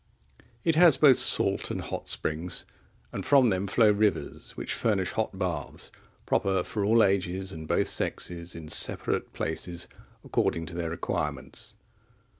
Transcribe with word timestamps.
It 0.63 0.73
has 0.73 0.97
both 0.97 1.19
salt 1.19 1.69
and 1.69 1.79
hot 1.79 2.07
springs, 2.07 2.65
and 3.11 3.23
from 3.23 3.51
them 3.51 3.67
flow 3.67 3.91
rivers 3.91 4.57
which 4.57 4.73
furnish 4.73 5.11
hot 5.11 5.37
baths, 5.37 5.91
proper 6.25 6.63
for 6.63 6.83
all 6.83 7.03
ages 7.03 7.51
and 7.51 7.67
both 7.67 7.87
sexes, 7.87 8.55
in 8.55 8.67
separate 8.67 9.31
places, 9.31 9.87
according 10.23 10.65
to 10.65 10.73
their 10.73 10.89
requirements. 10.89 11.75